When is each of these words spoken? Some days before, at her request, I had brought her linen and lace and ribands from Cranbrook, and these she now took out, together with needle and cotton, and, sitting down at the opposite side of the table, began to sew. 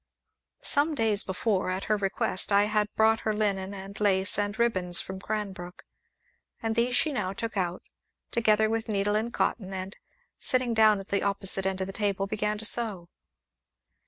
Some 0.63 0.95
days 0.95 1.23
before, 1.23 1.69
at 1.69 1.83
her 1.83 1.95
request, 1.95 2.51
I 2.51 2.63
had 2.63 2.87
brought 2.95 3.19
her 3.19 3.35
linen 3.35 3.71
and 3.75 3.99
lace 3.99 4.39
and 4.39 4.57
ribands 4.57 4.99
from 4.99 5.19
Cranbrook, 5.19 5.85
and 6.59 6.75
these 6.75 6.95
she 6.95 7.11
now 7.11 7.33
took 7.33 7.55
out, 7.55 7.83
together 8.31 8.67
with 8.67 8.89
needle 8.89 9.15
and 9.15 9.31
cotton, 9.31 9.71
and, 9.75 9.95
sitting 10.39 10.73
down 10.73 10.99
at 10.99 11.09
the 11.09 11.21
opposite 11.21 11.65
side 11.65 11.81
of 11.81 11.85
the 11.85 11.93
table, 11.93 12.25
began 12.25 12.57
to 12.57 12.65
sew. 12.65 13.09